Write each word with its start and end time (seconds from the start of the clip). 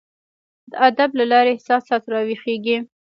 د 0.69 0.71
ادب 0.87 1.09
له 1.19 1.25
لاري 1.31 1.51
احساسات 1.53 2.03
راویښیږي. 2.13 2.77